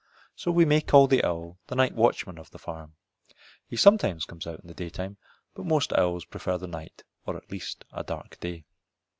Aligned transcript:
So 0.35 0.49
we 0.49 0.65
may 0.65 0.81
call 0.81 1.05
the 1.05 1.23
owl 1.23 1.59
the 1.67 1.75
night 1.75 1.93
watchman 1.93 2.39
of 2.39 2.49
the 2.49 2.57
farm. 2.57 2.95
He 3.67 3.77
sometimes 3.77 4.25
comes 4.25 4.47
out 4.47 4.59
in 4.59 4.67
the 4.67 4.73
daytime, 4.73 5.17
but 5.53 5.63
most 5.67 5.93
owls 5.93 6.25
prefer 6.25 6.57
the 6.57 6.65
night 6.65 7.03
or 7.27 7.37
at 7.37 7.51
least 7.51 7.85
a 7.91 8.03
dark 8.03 8.39
day. 8.39 8.65